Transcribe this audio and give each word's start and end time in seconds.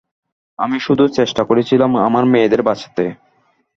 আমি 0.59 0.77
শুধু 0.79 1.03
চেষ্টা 1.17 1.41
করছিলাম 1.43 1.91
আমার 2.07 2.23
মেয়েদের 2.25 2.61
বাঁচাতে। 2.61 3.05